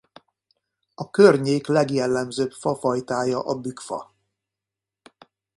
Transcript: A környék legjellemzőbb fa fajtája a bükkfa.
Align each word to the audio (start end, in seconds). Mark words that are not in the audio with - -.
A 0.95 1.09
környék 1.09 1.67
legjellemzőbb 1.67 2.51
fa 2.51 2.75
fajtája 2.75 3.39
a 3.41 3.55
bükkfa. 3.59 4.11